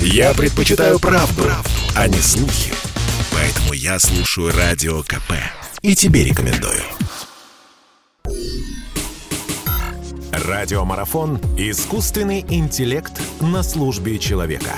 [0.00, 2.72] Я предпочитаю правду, правду, а не слухи.
[3.32, 5.32] Поэтому я слушаю Радио КП.
[5.82, 6.82] И тебе рекомендую.
[10.32, 14.76] Радиомарафон «Искусственный интеллект на службе человека».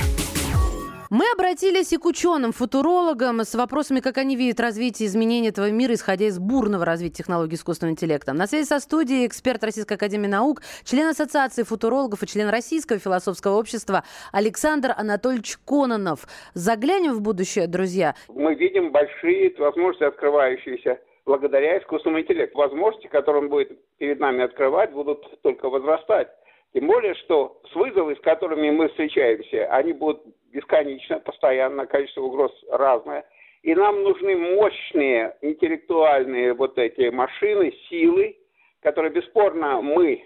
[1.11, 6.27] Мы обратились и к ученым-футурологам с вопросами, как они видят развитие изменений этого мира, исходя
[6.27, 8.35] из бурного развития технологий искусственного интеллекта.
[8.35, 13.59] На связи со студией эксперт Российской Академии Наук, член Ассоциации футурологов и член Российского философского
[13.59, 16.27] общества Александр Анатольевич Кононов.
[16.53, 18.15] Заглянем в будущее, друзья.
[18.29, 22.59] Мы видим большие возможности, открывающиеся благодаря искусственному интеллекту.
[22.59, 26.29] Возможности, которые он будет перед нами открывать, будут только возрастать.
[26.75, 32.53] Тем более, что с вызовами, с которыми мы встречаемся, они будут бесконечно, постоянно, количество угроз
[32.71, 33.25] разное.
[33.63, 38.37] И нам нужны мощные интеллектуальные вот эти машины, силы,
[38.81, 40.23] которые бесспорно мы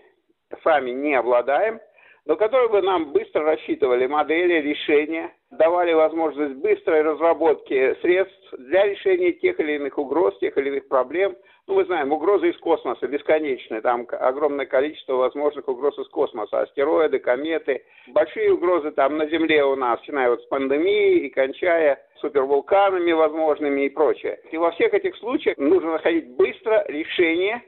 [0.63, 1.81] сами не обладаем,
[2.25, 9.33] но которые бы нам быстро рассчитывали модели, решения, давали возможность быстрой разработки средств для решения
[9.33, 11.37] тех или иных угроз, тех или иных проблем–
[11.69, 17.21] ну, мы знаем, угрозы из космоса бесконечные, там огромное количество возможных угроз из космоса, астероиды,
[17.21, 17.85] кометы.
[18.09, 23.83] Большие угрозы там на Земле у нас, начиная вот с пандемии и кончая супервулканами возможными
[23.83, 24.41] и прочее.
[24.51, 27.63] И во всех этих случаях нужно находить быстро решение,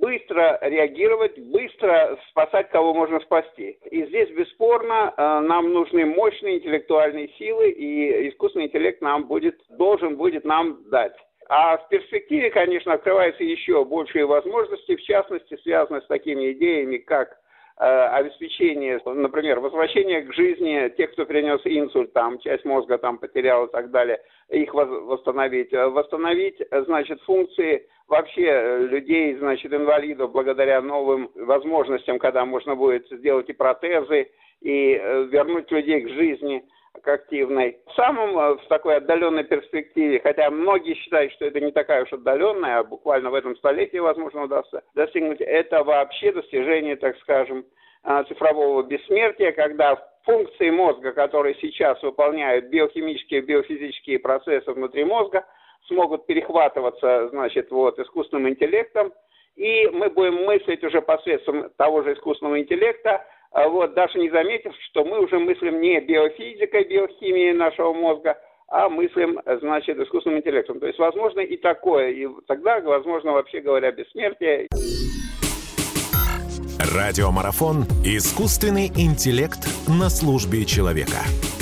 [0.00, 3.78] быстро реагировать, быстро спасать, кого можно спасти.
[3.90, 10.16] И здесь, бесспорно, э, нам нужны мощные интеллектуальные силы, и искусственный интеллект нам будет, должен
[10.16, 11.14] будет нам дать.
[11.48, 17.36] А в перспективе, конечно, открываются еще большие возможности, в частности, связанные с такими идеями, как
[17.78, 23.70] обеспечение, например, возвращение к жизни тех, кто перенес инсульт, там, часть мозга там потерял и
[23.70, 25.72] так далее, их восстановить.
[25.72, 33.52] Восстановить, значит, функции вообще людей, значит, инвалидов, благодаря новым возможностям, когда можно будет сделать и
[33.52, 34.30] протезы,
[34.62, 36.64] и э, вернуть людей к жизни–
[37.06, 37.78] к активной.
[37.86, 42.12] В самом э, в такой отдаленной перспективе, хотя многие считают, что это не такая уж
[42.12, 47.64] отдаленная, а буквально в этом столетии, возможно, удастся достигнуть, это вообще достижение, так скажем,
[48.02, 55.46] э, цифрового бессмертия, когда функции мозга, которые сейчас выполняют биохимические, биофизические процессы внутри мозга,
[55.86, 59.12] смогут перехватываться, значит, вот, искусственным интеллектом,
[59.54, 63.24] и мы будем мыслить уже посредством того же искусственного интеллекта,
[63.68, 68.36] вот, даже не заметив, что мы уже мыслим не биофизикой, биохимией нашего мозга,
[68.68, 70.80] а мыслим, значит, искусственным интеллектом.
[70.80, 72.10] То есть, возможно, и такое.
[72.10, 74.68] И тогда, возможно, вообще говоря, бессмертие.
[76.94, 81.55] Радиомарафон «Искусственный интеллект на службе человека».